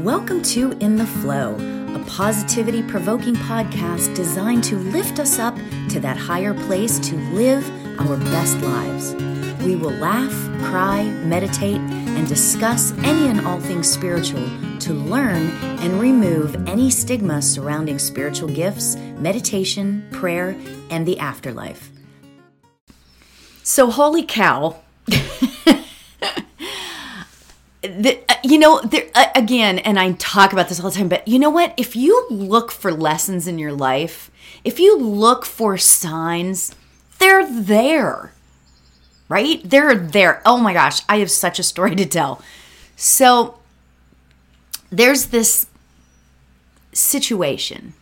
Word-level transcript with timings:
Welcome 0.00 0.42
to 0.44 0.72
In 0.80 0.96
the 0.96 1.06
Flow, 1.06 1.54
a 1.94 2.04
positivity 2.06 2.82
provoking 2.82 3.34
podcast 3.34 4.16
designed 4.16 4.64
to 4.64 4.76
lift 4.76 5.20
us 5.20 5.38
up 5.38 5.54
to 5.90 6.00
that 6.00 6.16
higher 6.16 6.54
place 6.54 6.98
to 7.00 7.16
live 7.32 7.68
our 8.00 8.16
best 8.16 8.58
lives. 8.62 9.14
We 9.62 9.76
will 9.76 9.92
laugh, 9.92 10.32
cry, 10.64 11.04
meditate, 11.24 11.76
and 11.76 12.26
discuss 12.26 12.92
any 13.04 13.28
and 13.28 13.46
all 13.46 13.60
things 13.60 13.88
spiritual 13.88 14.48
to 14.80 14.94
learn 14.94 15.50
and 15.80 16.00
remove 16.00 16.56
any 16.66 16.90
stigma 16.90 17.42
surrounding 17.42 17.98
spiritual 17.98 18.48
gifts, 18.48 18.96
meditation, 18.96 20.08
prayer, 20.10 20.56
and 20.90 21.06
the 21.06 21.18
afterlife. 21.18 21.90
So, 23.62 23.90
holy 23.90 24.24
cow. 24.24 24.81
The, 28.02 28.18
uh, 28.28 28.34
you 28.42 28.58
know, 28.58 28.80
there, 28.80 29.06
uh, 29.14 29.26
again, 29.36 29.78
and 29.78 29.98
I 29.98 30.12
talk 30.12 30.52
about 30.52 30.68
this 30.68 30.80
all 30.80 30.90
the 30.90 30.96
time, 30.96 31.08
but 31.08 31.26
you 31.28 31.38
know 31.38 31.50
what? 31.50 31.72
If 31.76 31.94
you 31.94 32.26
look 32.30 32.72
for 32.72 32.92
lessons 32.92 33.46
in 33.46 33.58
your 33.58 33.72
life, 33.72 34.30
if 34.64 34.80
you 34.80 34.98
look 34.98 35.44
for 35.44 35.78
signs, 35.78 36.74
they're 37.18 37.48
there, 37.48 38.32
right? 39.28 39.60
They're 39.64 39.94
there. 39.94 40.42
Oh 40.44 40.58
my 40.58 40.72
gosh, 40.72 41.00
I 41.08 41.18
have 41.18 41.30
such 41.30 41.60
a 41.60 41.62
story 41.62 41.94
to 41.96 42.04
tell. 42.04 42.42
So, 42.96 43.58
there's 44.90 45.26
this 45.26 45.68
situation 46.92 47.94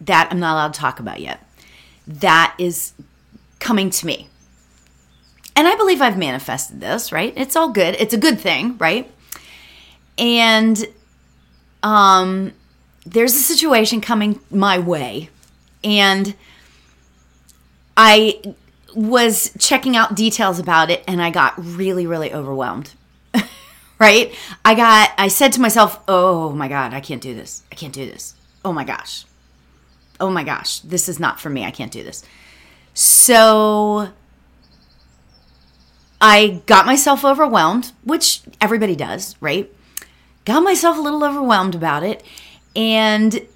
that 0.00 0.28
I'm 0.30 0.38
not 0.38 0.52
allowed 0.52 0.74
to 0.74 0.80
talk 0.80 1.00
about 1.00 1.20
yet 1.20 1.44
that 2.06 2.54
is 2.58 2.92
coming 3.58 3.90
to 3.90 4.06
me 4.06 4.28
and 5.56 5.66
I 5.66 5.76
believe 5.76 6.00
I've 6.00 6.16
manifested 6.16 6.80
this, 6.80 7.12
right? 7.12 7.34
It's 7.36 7.56
all 7.56 7.70
good. 7.70 7.96
It's 7.98 8.14
a 8.14 8.18
good 8.18 8.40
thing, 8.40 8.78
right? 8.78 9.10
And 10.20 10.86
um 11.82 12.52
there's 13.06 13.34
a 13.34 13.38
situation 13.38 14.00
coming 14.00 14.38
my 14.50 14.78
way 14.78 15.30
and 15.82 16.34
I 17.96 18.54
was 18.94 19.52
checking 19.58 19.96
out 19.96 20.14
details 20.14 20.58
about 20.58 20.90
it 20.90 21.02
and 21.08 21.22
I 21.22 21.30
got 21.30 21.54
really 21.56 22.06
really 22.06 22.32
overwhelmed. 22.32 22.92
right? 23.98 24.34
I 24.64 24.74
got 24.74 25.10
I 25.16 25.28
said 25.28 25.52
to 25.54 25.60
myself, 25.60 26.00
"Oh 26.06 26.52
my 26.52 26.68
god, 26.68 26.92
I 26.94 27.00
can't 27.00 27.22
do 27.22 27.34
this. 27.34 27.62
I 27.72 27.74
can't 27.74 27.94
do 27.94 28.06
this. 28.06 28.34
Oh 28.64 28.72
my 28.72 28.84
gosh. 28.84 29.24
Oh 30.20 30.30
my 30.30 30.44
gosh, 30.44 30.80
this 30.80 31.08
is 31.08 31.18
not 31.18 31.40
for 31.40 31.48
me. 31.48 31.64
I 31.64 31.70
can't 31.70 31.92
do 31.92 32.04
this." 32.04 32.22
So 32.92 34.10
I 36.20 36.60
got 36.66 36.84
myself 36.84 37.24
overwhelmed, 37.24 37.92
which 38.04 38.42
everybody 38.60 38.94
does, 38.94 39.36
right? 39.40 39.72
Got 40.50 40.64
myself 40.64 40.98
a 40.98 41.00
little 41.00 41.22
overwhelmed 41.22 41.76
about 41.76 42.02
it. 42.02 42.24
And 42.74 43.46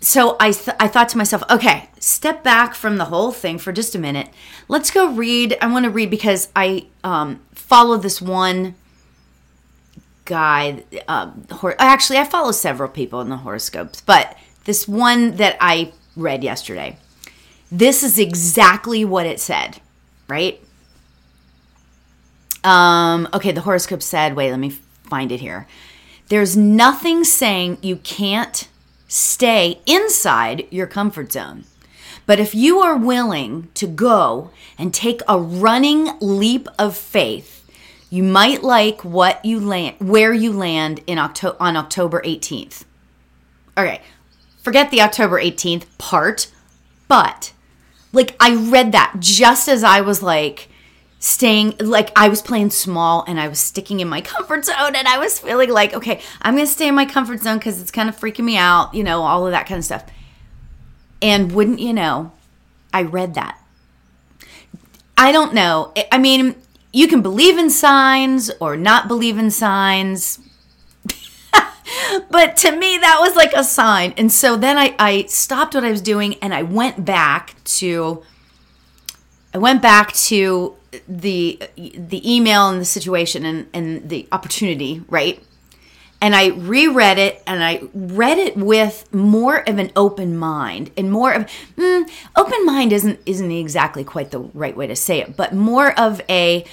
so 0.00 0.38
I, 0.40 0.52
th- 0.52 0.74
I 0.80 0.88
thought 0.88 1.10
to 1.10 1.18
myself, 1.18 1.42
okay, 1.50 1.90
step 1.98 2.42
back 2.42 2.74
from 2.74 2.96
the 2.96 3.04
whole 3.04 3.30
thing 3.30 3.58
for 3.58 3.70
just 3.70 3.94
a 3.94 3.98
minute. 3.98 4.30
Let's 4.68 4.90
go 4.90 5.12
read. 5.12 5.58
I 5.60 5.66
want 5.66 5.84
to 5.84 5.90
read 5.90 6.08
because 6.08 6.48
I 6.56 6.86
um, 7.04 7.42
follow 7.52 7.98
this 7.98 8.22
one 8.22 8.74
guy. 10.24 10.82
Um, 11.06 11.46
hor- 11.50 11.76
actually, 11.78 12.16
I 12.16 12.24
follow 12.24 12.52
several 12.52 12.88
people 12.88 13.20
in 13.20 13.28
the 13.28 13.36
horoscopes, 13.36 14.00
but 14.00 14.38
this 14.64 14.88
one 14.88 15.36
that 15.36 15.58
I 15.60 15.92
read 16.16 16.42
yesterday, 16.42 16.96
this 17.70 18.02
is 18.02 18.18
exactly 18.18 19.04
what 19.04 19.26
it 19.26 19.38
said, 19.38 19.78
right? 20.26 20.58
Um, 22.64 23.28
okay, 23.34 23.52
the 23.52 23.60
horoscope 23.60 24.00
said, 24.02 24.34
wait, 24.34 24.52
let 24.52 24.58
me 24.58 24.78
find 25.10 25.30
it 25.30 25.40
here. 25.40 25.66
There's 26.28 26.56
nothing 26.56 27.24
saying 27.24 27.78
you 27.82 27.96
can't 27.96 28.68
stay 29.08 29.80
inside 29.86 30.66
your 30.70 30.86
comfort 30.86 31.32
zone. 31.32 31.64
But 32.24 32.38
if 32.38 32.54
you 32.54 32.78
are 32.78 32.96
willing 32.96 33.68
to 33.74 33.88
go 33.88 34.52
and 34.78 34.94
take 34.94 35.20
a 35.26 35.38
running 35.38 36.10
leap 36.20 36.68
of 36.78 36.96
faith, 36.96 37.68
you 38.08 38.22
might 38.22 38.62
like 38.62 39.04
what 39.04 39.44
you 39.44 39.58
land 39.58 39.96
where 39.98 40.32
you 40.32 40.52
land 40.52 41.00
in 41.06 41.18
October 41.18 41.56
on 41.58 41.76
October 41.76 42.20
18th. 42.22 42.84
Okay. 43.76 44.00
Forget 44.62 44.90
the 44.90 45.00
October 45.00 45.40
18th 45.40 45.86
part, 45.98 46.50
but 47.08 47.52
like 48.12 48.36
I 48.38 48.54
read 48.54 48.92
that 48.92 49.16
just 49.18 49.68
as 49.68 49.82
I 49.82 50.00
was 50.00 50.22
like 50.22 50.68
staying 51.20 51.74
like 51.78 52.10
I 52.16 52.28
was 52.28 52.40
playing 52.40 52.70
small 52.70 53.24
and 53.28 53.38
I 53.38 53.46
was 53.46 53.60
sticking 53.60 54.00
in 54.00 54.08
my 54.08 54.20
comfort 54.22 54.64
zone 54.64 54.96
and 54.96 55.06
I 55.06 55.18
was 55.18 55.38
feeling 55.38 55.70
like, 55.70 55.94
okay, 55.94 56.20
I'm 56.42 56.56
going 56.56 56.66
to 56.66 56.72
stay 56.72 56.88
in 56.88 56.94
my 56.96 57.06
comfort 57.06 57.40
zone 57.40 57.58
because 57.58 57.80
it's 57.80 57.92
kind 57.92 58.08
of 58.08 58.18
freaking 58.18 58.44
me 58.44 58.56
out, 58.56 58.94
you 58.94 59.04
know, 59.04 59.22
all 59.22 59.46
of 59.46 59.52
that 59.52 59.68
kind 59.68 59.78
of 59.78 59.84
stuff. 59.84 60.04
And 61.22 61.52
wouldn't 61.52 61.78
you 61.78 61.92
know, 61.92 62.32
I 62.92 63.02
read 63.02 63.34
that. 63.34 63.58
I 65.16 65.32
don't 65.32 65.52
know. 65.52 65.92
I 66.10 66.16
mean, 66.16 66.56
you 66.92 67.06
can 67.06 67.20
believe 67.20 67.58
in 67.58 67.68
signs 67.68 68.50
or 68.58 68.74
not 68.76 69.06
believe 69.06 69.36
in 69.36 69.50
signs. 69.50 70.40
but 72.30 72.56
to 72.56 72.72
me, 72.72 72.96
that 72.96 73.18
was 73.20 73.36
like 73.36 73.52
a 73.52 73.62
sign. 73.62 74.14
And 74.16 74.32
so 74.32 74.56
then 74.56 74.78
I, 74.78 74.96
I 74.98 75.24
stopped 75.24 75.74
what 75.74 75.84
I 75.84 75.90
was 75.90 76.00
doing 76.00 76.36
and 76.36 76.54
I 76.54 76.62
went 76.62 77.04
back 77.04 77.62
to 77.64 78.22
I 79.52 79.58
went 79.58 79.82
back 79.82 80.12
to 80.12 80.76
the 81.08 81.60
the 81.76 82.34
email 82.34 82.68
and 82.68 82.80
the 82.80 82.84
situation 82.84 83.44
and, 83.44 83.66
and 83.72 84.08
the 84.08 84.28
opportunity, 84.32 85.02
right? 85.08 85.42
And 86.22 86.36
I 86.36 86.48
reread 86.48 87.18
it 87.18 87.42
and 87.46 87.64
I 87.64 87.82
read 87.94 88.38
it 88.38 88.56
with 88.56 89.12
more 89.14 89.66
of 89.68 89.78
an 89.78 89.90
open 89.96 90.36
mind 90.36 90.90
and 90.96 91.10
more 91.10 91.32
of 91.32 91.46
mm, 91.76 92.10
open 92.36 92.66
mind 92.66 92.92
isn't 92.92 93.20
isn't 93.24 93.50
exactly 93.50 94.04
quite 94.04 94.30
the 94.30 94.40
right 94.40 94.76
way 94.76 94.86
to 94.86 94.96
say 94.96 95.20
it, 95.20 95.36
but 95.36 95.54
more 95.54 95.98
of 95.98 96.20
a 96.28 96.64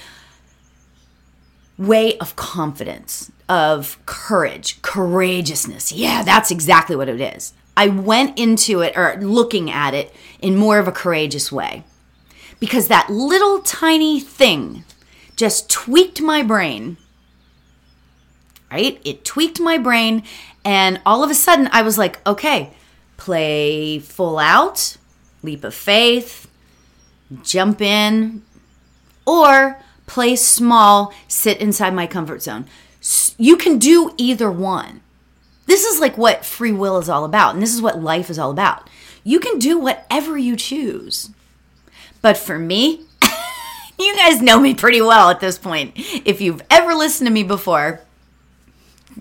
way 1.78 2.18
of 2.18 2.36
confidence, 2.36 3.32
of 3.48 4.04
courage, 4.06 4.82
courageousness. 4.82 5.92
Yeah, 5.92 6.24
that's 6.24 6.52
exactly 6.52 6.96
what 6.96 7.08
it 7.08 7.22
is. 7.22 7.54
I 7.78 7.88
went 7.90 8.40
into 8.40 8.82
it 8.82 8.98
or 8.98 9.18
looking 9.22 9.70
at 9.70 9.94
it 9.94 10.12
in 10.42 10.56
more 10.56 10.80
of 10.80 10.88
a 10.88 10.92
courageous 10.92 11.52
way 11.52 11.84
because 12.60 12.88
that 12.88 13.10
little 13.10 13.60
tiny 13.60 14.20
thing 14.20 14.84
just 15.36 15.70
tweaked 15.70 16.22
my 16.22 16.44
brain. 16.44 16.98
Right? 18.72 19.00
It 19.06 19.24
tweaked 19.24 19.60
my 19.60 19.78
brain. 19.78 20.24
And 20.66 21.00
all 21.06 21.24
of 21.24 21.30
a 21.30 21.36
sudden, 21.36 21.70
I 21.72 21.82
was 21.82 21.98
like, 21.98 22.26
okay, 22.28 22.74
play 23.16 24.00
full 24.00 24.38
out, 24.38 24.98
leap 25.42 25.64
of 25.64 25.74
faith, 25.74 26.50
jump 27.44 27.82
in, 27.82 28.42
or 29.26 29.80
play 30.06 30.36
small, 30.36 31.14
sit 31.28 31.60
inside 31.60 31.94
my 31.94 32.08
comfort 32.08 32.42
zone. 32.42 32.66
You 33.38 33.56
can 33.56 33.78
do 33.78 34.14
either 34.18 34.52
one. 34.52 35.02
This 35.66 35.84
is 35.84 36.00
like 36.00 36.18
what 36.18 36.46
free 36.46 36.72
will 36.72 36.98
is 36.98 37.10
all 37.10 37.26
about, 37.26 37.54
and 37.54 37.62
this 37.62 37.74
is 37.74 37.82
what 37.82 38.02
life 38.02 38.30
is 38.30 38.40
all 38.40 38.52
about. 38.52 38.90
You 39.24 39.40
can 39.40 39.60
do 39.60 39.78
whatever 39.78 40.38
you 40.38 40.56
choose. 40.56 41.30
But 42.28 42.36
for 42.36 42.60
me, 42.60 43.06
you 43.98 44.16
guys 44.18 44.42
know 44.42 44.60
me 44.60 44.76
pretty 44.76 45.02
well 45.02 45.30
at 45.30 45.40
this 45.40 45.58
point. 45.58 45.94
If 45.96 46.42
you've 46.42 46.62
ever 46.70 46.94
listened 46.94 47.26
to 47.28 47.32
me 47.32 47.44
before, 47.44 48.02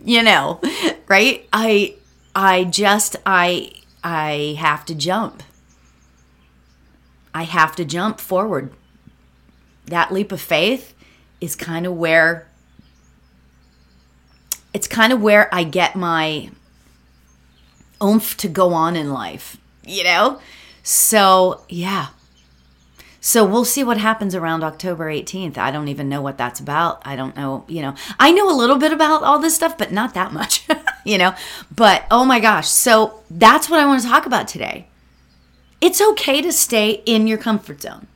you 0.05 0.25
know, 0.25 0.61
right? 1.06 1.49
I 1.53 1.94
I 2.34 2.65
just 2.65 3.15
I 3.25 3.71
I 4.03 4.56
have 4.59 4.84
to 4.87 4.94
jump. 4.97 5.44
I 7.33 7.44
have 7.44 7.77
to 7.77 7.84
jump 7.84 8.19
forward. 8.19 8.72
That 9.84 10.12
leap 10.12 10.33
of 10.33 10.41
faith 10.41 10.93
is 11.41 11.55
kind 11.55 11.87
of 11.87 11.94
where 11.94 12.49
it's 14.75 14.88
kind 14.88 15.12
of 15.12 15.23
where 15.23 15.49
I 15.55 15.62
get 15.62 15.94
my 15.94 16.50
oomph 18.03 18.37
to 18.38 18.49
go 18.49 18.73
on 18.73 18.97
in 18.97 19.12
life, 19.12 19.58
you 19.85 20.03
know? 20.03 20.41
So, 20.82 21.62
yeah, 21.69 22.08
so 23.26 23.44
we'll 23.44 23.64
see 23.64 23.82
what 23.82 23.99
happens 23.99 24.37
around 24.37 24.62
October 24.62 25.06
18th. 25.06 25.58
I 25.58 25.73
don't 25.73 25.88
even 25.88 26.08
know 26.08 26.23
what 26.23 26.38
that's 26.38 26.61
about. 26.61 27.02
I 27.05 27.17
don't 27.17 27.34
know, 27.34 27.64
you 27.67 27.82
know. 27.82 27.96
I 28.20 28.31
know 28.31 28.49
a 28.49 28.55
little 28.55 28.76
bit 28.76 28.93
about 28.93 29.25
all 29.25 29.40
this 29.40 29.56
stuff, 29.56 29.76
but 29.76 29.90
not 29.90 30.14
that 30.14 30.32
much, 30.32 30.64
you 31.05 31.19
know. 31.19 31.34
But 31.75 32.06
oh 32.08 32.25
my 32.25 32.38
gosh. 32.38 32.69
So 32.69 33.25
that's 33.28 33.69
what 33.69 33.81
I 33.81 33.87
want 33.87 34.00
to 34.00 34.06
talk 34.06 34.26
about 34.26 34.46
today. 34.46 34.87
It's 35.81 36.00
okay 36.00 36.40
to 36.40 36.52
stay 36.52 37.02
in 37.05 37.26
your 37.26 37.37
comfort 37.37 37.82
zone. 37.82 38.06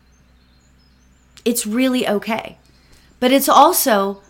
It's 1.44 1.66
really 1.66 2.06
okay. 2.06 2.58
But 3.18 3.32
it's 3.32 3.48
also 3.48 4.22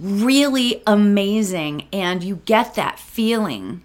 really 0.00 0.82
amazing 0.88 1.86
and 1.92 2.24
you 2.24 2.42
get 2.46 2.74
that 2.74 2.98
feeling 2.98 3.80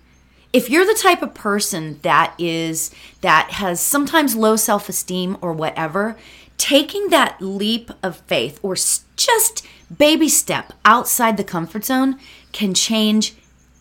if 0.53 0.69
you're 0.69 0.85
the 0.85 0.99
type 0.99 1.21
of 1.21 1.33
person 1.33 1.99
that 2.01 2.33
is 2.37 2.91
that 3.21 3.51
has 3.51 3.79
sometimes 3.79 4.35
low 4.35 4.55
self-esteem 4.55 5.37
or 5.41 5.53
whatever 5.53 6.17
taking 6.57 7.09
that 7.09 7.41
leap 7.41 7.89
of 8.03 8.17
faith 8.27 8.59
or 8.61 8.75
just 9.15 9.65
baby 9.97 10.29
step 10.29 10.73
outside 10.85 11.35
the 11.37 11.43
comfort 11.43 11.85
zone 11.85 12.19
can 12.51 12.73
change 12.73 13.33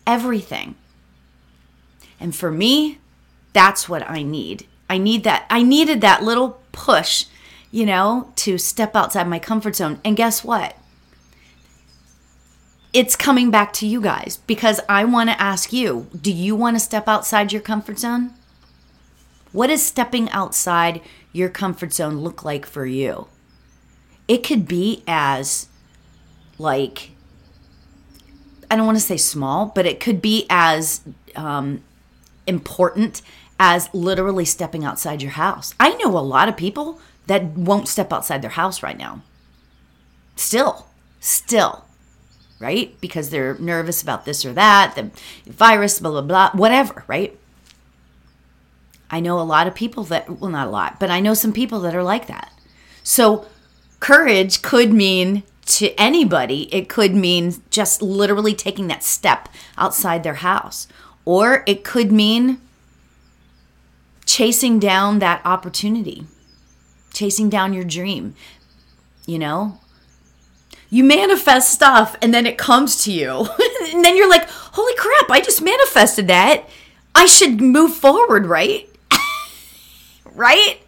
everything. 0.07 0.75
And 2.19 2.35
for 2.35 2.51
me, 2.51 2.99
that's 3.53 3.87
what 3.87 4.09
I 4.09 4.23
need. 4.23 4.65
I 4.89 4.97
need 4.97 5.23
that. 5.23 5.45
I 5.49 5.63
needed 5.63 6.01
that 6.01 6.23
little 6.23 6.61
push, 6.71 7.25
you 7.69 7.85
know, 7.85 8.31
to 8.37 8.57
step 8.57 8.95
outside 8.95 9.27
my 9.27 9.39
comfort 9.39 9.75
zone. 9.75 9.99
And 10.03 10.17
guess 10.17 10.43
what? 10.43 10.75
It's 12.93 13.15
coming 13.15 13.51
back 13.51 13.71
to 13.73 13.87
you 13.87 14.01
guys 14.01 14.39
because 14.47 14.81
I 14.89 15.05
want 15.05 15.29
to 15.29 15.41
ask 15.41 15.71
you 15.71 16.07
do 16.19 16.31
you 16.31 16.55
want 16.55 16.75
to 16.75 16.79
step 16.79 17.07
outside 17.07 17.53
your 17.53 17.61
comfort 17.61 17.99
zone? 17.99 18.33
What 19.53 19.67
does 19.67 19.83
stepping 19.83 20.29
outside 20.31 21.01
your 21.31 21.49
comfort 21.49 21.93
zone 21.93 22.17
look 22.17 22.43
like 22.43 22.65
for 22.65 22.85
you? 22.85 23.27
It 24.27 24.43
could 24.43 24.67
be 24.67 25.03
as 25.07 25.67
like, 26.57 27.11
I 28.69 28.75
don't 28.75 28.85
want 28.85 28.97
to 28.97 29.03
say 29.03 29.17
small, 29.17 29.71
but 29.73 29.85
it 29.85 29.99
could 29.99 30.21
be 30.21 30.45
as 30.49 31.01
um, 31.35 31.81
important 32.45 33.21
as 33.59 33.89
literally 33.93 34.45
stepping 34.45 34.83
outside 34.83 35.21
your 35.21 35.31
house. 35.31 35.73
I 35.79 35.93
know 35.95 36.17
a 36.17 36.19
lot 36.19 36.49
of 36.49 36.57
people 36.57 36.99
that 37.27 37.43
won't 37.43 37.87
step 37.87 38.11
outside 38.11 38.41
their 38.41 38.51
house 38.51 38.83
right 38.83 38.97
now. 38.97 39.21
Still, 40.35 40.87
still, 41.19 41.85
right? 42.61 42.95
Because 43.01 43.29
they're 43.29 43.57
nervous 43.57 44.01
about 44.01 44.25
this 44.25 44.45
or 44.45 44.53
that, 44.53 44.95
the 44.95 45.11
virus, 45.51 45.99
blah, 45.99 46.11
blah, 46.11 46.21
blah, 46.21 46.51
whatever, 46.53 47.03
right? 47.07 47.37
I 49.09 49.19
know 49.19 49.39
a 49.39 49.41
lot 49.41 49.67
of 49.67 49.75
people 49.75 50.03
that, 50.05 50.39
well, 50.39 50.51
not 50.51 50.67
a 50.67 50.71
lot, 50.71 50.99
but 50.99 51.09
I 51.09 51.19
know 51.19 51.33
some 51.33 51.51
people 51.51 51.81
that 51.81 51.95
are 51.95 52.03
like 52.03 52.27
that. 52.27 52.53
So, 53.03 53.45
courage 53.99 54.61
could 54.61 54.93
mean 54.93 55.43
to 55.65 55.93
anybody, 55.95 56.73
it 56.73 56.87
could 56.89 57.13
mean 57.13 57.55
just 57.69 58.01
literally 58.01 58.53
taking 58.53 58.87
that 58.87 59.03
step 59.03 59.49
outside 59.77 60.23
their 60.23 60.35
house. 60.35 60.87
Or 61.25 61.63
it 61.67 61.83
could 61.83 62.11
mean 62.11 62.59
chasing 64.25 64.79
down 64.79 65.19
that 65.19 65.41
opportunity, 65.45 66.25
chasing 67.13 67.49
down 67.49 67.73
your 67.73 67.83
dream. 67.83 68.35
You 69.25 69.39
know, 69.39 69.79
you 70.91 71.05
manifest 71.05 71.71
stuff 71.71 72.17
and 72.21 72.33
then 72.33 72.45
it 72.45 72.57
comes 72.57 73.03
to 73.05 73.11
you. 73.11 73.29
and 73.91 74.05
then 74.05 74.15
you're 74.15 74.29
like, 74.29 74.47
holy 74.47 74.93
crap, 74.95 75.31
I 75.31 75.39
just 75.39 75.61
manifested 75.61 76.27
that. 76.27 76.69
I 77.15 77.25
should 77.25 77.61
move 77.61 77.95
forward, 77.95 78.45
right? 78.45 78.87
right? 80.35 80.81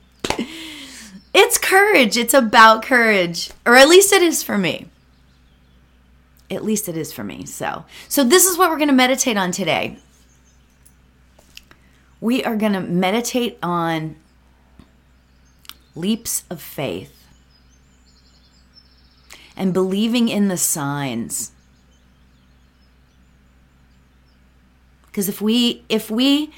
It's 1.34 1.58
courage. 1.58 2.18
It's 2.18 2.34
about 2.34 2.84
courage. 2.84 3.52
Or 3.66 3.76
at 3.76 3.88
least 3.88 4.12
it 4.12 4.22
is 4.22 4.44
for 4.44 4.58
me. 4.58 4.88
At 6.52 6.66
least 6.66 6.90
it 6.90 6.98
is 6.98 7.14
for 7.14 7.24
me. 7.24 7.46
So, 7.46 7.86
so 8.10 8.26
this 8.26 8.46
is 8.46 8.58
what 8.58 8.70
we're 8.70 8.78
going 8.78 8.90
to 8.90 8.94
meditate 8.94 9.38
on 9.38 9.52
today. 9.52 9.98
We 12.20 12.44
are 12.44 12.58
going 12.58 12.74
to 12.74 12.82
meditate 12.82 13.58
on 13.64 14.18
leaps 15.96 16.44
of 16.50 16.62
faith 16.62 17.23
and 19.56 19.74
believing 19.74 20.30
in 20.30 20.48
the 20.48 20.58
signs. 20.58 21.52
Because 25.06 25.30
if 25.30 25.42
we 25.42 25.84
if 25.90 26.10
we 26.10 26.52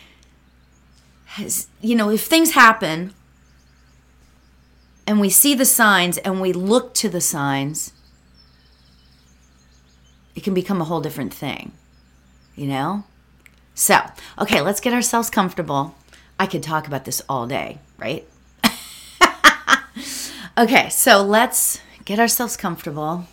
has, 1.25 1.67
you 1.81 1.95
know, 1.95 2.09
if 2.09 2.23
things 2.23 2.51
happen 2.51 3.13
and 5.05 5.19
we 5.19 5.29
see 5.29 5.53
the 5.53 5.65
signs 5.65 6.17
and 6.19 6.39
we 6.39 6.53
look 6.53 6.93
to 6.95 7.09
the 7.09 7.19
signs, 7.19 7.91
it 10.35 10.43
can 10.43 10.53
become 10.53 10.79
a 10.79 10.85
whole 10.85 11.01
different 11.01 11.33
thing, 11.33 11.73
you 12.55 12.67
know? 12.67 13.03
So, 13.73 13.99
okay, 14.39 14.61
let's 14.61 14.79
get 14.79 14.93
ourselves 14.93 15.29
comfortable. 15.29 15.95
I 16.39 16.47
could 16.47 16.63
talk 16.63 16.87
about 16.87 17.03
this 17.03 17.21
all 17.27 17.47
day, 17.47 17.79
right? 17.97 18.25
okay, 20.57 20.87
so 20.89 21.21
let's 21.21 21.81
get 22.05 22.19
ourselves 22.19 22.55
comfortable. 22.55 23.25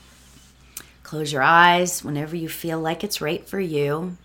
Close 1.03 1.33
your 1.33 1.43
eyes 1.43 2.03
whenever 2.03 2.35
you 2.35 2.49
feel 2.49 2.81
like 2.81 3.05
it's 3.05 3.21
right 3.21 3.47
for 3.47 3.61
you. 3.61 4.17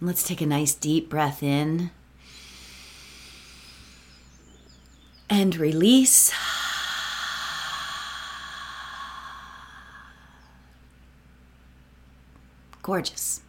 Let's 0.00 0.24
take 0.24 0.40
a 0.40 0.46
nice 0.46 0.74
deep 0.74 1.08
breath 1.08 1.44
in 1.44 1.92
and 5.30 5.56
release. 5.56 6.32
Gorgeous. 12.92 13.40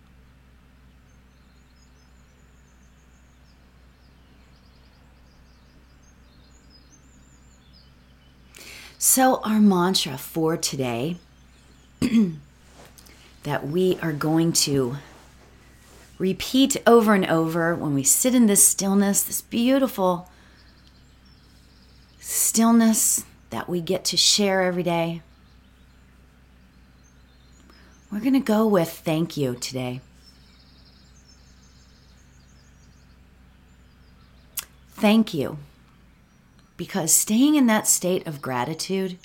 So, 8.97 9.41
our 9.43 9.59
mantra 9.59 10.17
for 10.17 10.55
today 10.55 11.17
that 13.43 13.67
we 13.67 13.99
are 14.01 14.13
going 14.13 14.53
to 14.53 14.95
repeat 16.17 16.77
over 16.87 17.13
and 17.13 17.25
over 17.25 17.75
when 17.75 17.93
we 17.93 18.03
sit 18.03 18.33
in 18.33 18.45
this 18.45 18.65
stillness, 18.65 19.23
this 19.23 19.41
beautiful 19.41 20.29
stillness 22.21 23.25
that 23.49 23.67
we 23.67 23.81
get 23.81 24.05
to 24.05 24.15
share 24.15 24.61
every 24.61 24.83
day. 24.83 25.21
We're 28.13 28.19
going 28.19 28.33
to 28.33 28.39
go 28.39 28.67
with 28.67 28.91
thank 28.91 29.37
you 29.37 29.55
today. 29.55 29.99
Thank 34.91 35.33
you. 35.33 35.57
Because 36.77 37.11
staying 37.11 37.55
in 37.55 37.65
that 37.65 37.87
state 37.87 38.27
of 38.27 38.39
gratitude, 38.39 39.17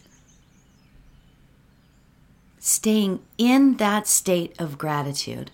staying 2.58 3.20
in 3.37 3.76
that 3.76 4.06
state 4.06 4.58
of 4.58 4.79
gratitude, 4.79 5.50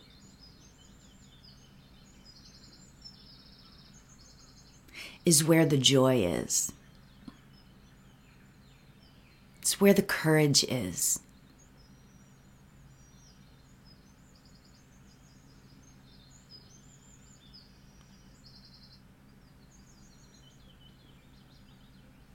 is 5.26 5.42
where 5.42 5.66
the 5.66 5.76
joy 5.76 6.25
is. 6.25 6.70
It's 9.61 9.80
where 9.80 9.92
the 9.92 10.02
courage 10.02 10.62
is. 10.62 11.18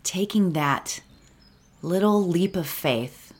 Taking 0.09 0.53
that 0.53 1.01
little 1.83 2.27
leap 2.27 2.55
of 2.55 2.65
faith 2.65 3.31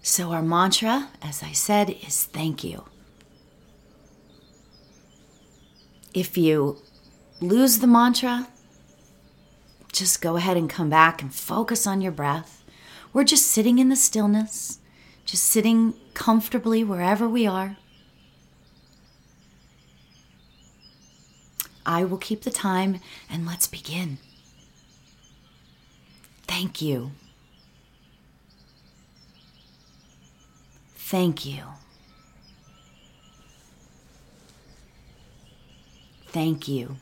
So, 0.00 0.32
our 0.32 0.40
mantra, 0.40 1.10
as 1.20 1.42
I 1.42 1.52
said, 1.52 1.90
is 1.90 2.24
thank 2.24 2.64
you. 2.64 2.84
If 6.14 6.38
you 6.38 6.78
lose 7.42 7.80
the 7.80 7.86
mantra, 7.86 8.48
just 9.92 10.22
go 10.22 10.36
ahead 10.36 10.56
and 10.56 10.70
come 10.70 10.88
back 10.88 11.20
and 11.20 11.34
focus 11.34 11.86
on 11.86 12.00
your 12.00 12.12
breath. 12.12 12.64
We're 13.12 13.24
just 13.24 13.46
sitting 13.46 13.78
in 13.78 13.90
the 13.90 13.96
stillness, 13.96 14.78
just 15.24 15.44
sitting 15.44 15.94
comfortably 16.14 16.84
wherever 16.84 17.28
we 17.28 17.46
are. 17.46 17.76
I 21.84 22.04
will 22.04 22.18
keep 22.18 22.42
the 22.42 22.50
time 22.50 23.00
and 23.28 23.46
let's 23.46 23.66
begin. 23.66 24.18
Thank 26.44 26.80
you. 26.80 27.12
Thank 30.94 31.44
you. 31.44 31.64
Thank 36.28 36.68
you. 36.68 36.96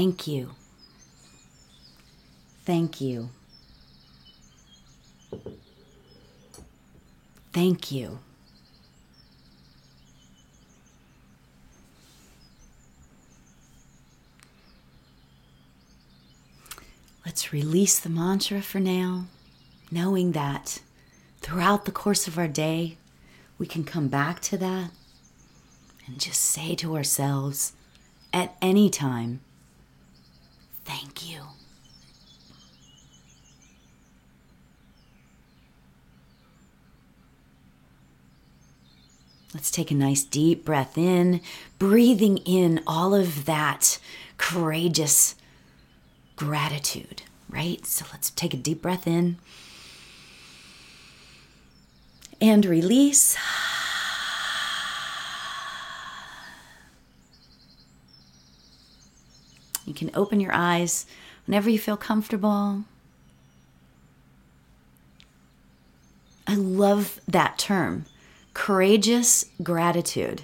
Thank 0.00 0.26
you. 0.26 0.52
Thank 2.64 3.02
you. 3.02 3.28
Thank 7.52 7.92
you. 7.92 8.20
Let's 17.26 17.52
release 17.52 18.00
the 18.00 18.08
mantra 18.08 18.62
for 18.62 18.80
now, 18.80 19.26
knowing 19.90 20.32
that 20.32 20.80
throughout 21.42 21.84
the 21.84 21.92
course 21.92 22.26
of 22.26 22.38
our 22.38 22.48
day, 22.48 22.96
we 23.58 23.66
can 23.66 23.84
come 23.84 24.08
back 24.08 24.40
to 24.40 24.56
that 24.56 24.92
and 26.06 26.18
just 26.18 26.40
say 26.40 26.74
to 26.76 26.96
ourselves 26.96 27.74
at 28.32 28.56
any 28.62 28.88
time, 28.88 29.40
Thank 30.90 31.30
you. 31.30 31.42
Let's 39.52 39.70
take 39.70 39.90
a 39.90 39.94
nice 39.94 40.22
deep 40.22 40.64
breath 40.64 40.96
in, 40.96 41.40
breathing 41.78 42.38
in 42.38 42.80
all 42.86 43.14
of 43.14 43.46
that 43.46 43.98
courageous 44.38 45.34
gratitude, 46.36 47.22
right? 47.48 47.84
So 47.84 48.06
let's 48.12 48.30
take 48.30 48.54
a 48.54 48.56
deep 48.56 48.80
breath 48.80 49.06
in 49.08 49.38
and 52.40 52.64
release. 52.64 53.36
You 59.84 59.94
can 59.94 60.10
open 60.14 60.38
your 60.38 60.52
eyes 60.52 61.06
whenever 61.46 61.68
you 61.68 61.78
feel 61.78 61.96
comfortable. 61.96 62.84
I 66.46 66.54
love 66.54 67.20
that 67.26 67.58
term 67.58 68.06
courageous 68.54 69.44
gratitude. 69.62 70.42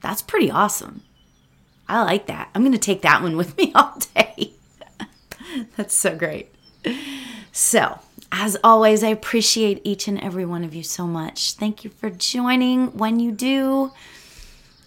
That's 0.00 0.22
pretty 0.22 0.50
awesome. 0.50 1.02
I 1.88 2.02
like 2.02 2.26
that. 2.26 2.50
I'm 2.54 2.62
going 2.62 2.72
to 2.72 2.78
take 2.78 3.02
that 3.02 3.22
one 3.22 3.36
with 3.38 3.56
me 3.56 3.72
all 3.74 3.98
day. 4.14 4.52
That's 5.76 5.94
so 5.94 6.16
great. 6.16 6.48
So, 7.52 8.00
as 8.32 8.56
always, 8.64 9.04
I 9.04 9.08
appreciate 9.08 9.80
each 9.84 10.08
and 10.08 10.18
every 10.20 10.46
one 10.46 10.64
of 10.64 10.74
you 10.74 10.82
so 10.82 11.06
much. 11.06 11.52
Thank 11.52 11.84
you 11.84 11.90
for 11.90 12.08
joining 12.10 12.96
when 12.96 13.20
you 13.20 13.30
do. 13.30 13.92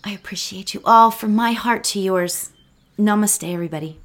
I 0.04 0.12
appreciate 0.12 0.74
you 0.74 0.82
all 0.84 1.12
from 1.12 1.36
my 1.36 1.54
heart 1.54 1.84
to 1.86 2.00
yours. 2.00 2.52
Namaste, 2.98 3.52
everybody. 3.52 4.00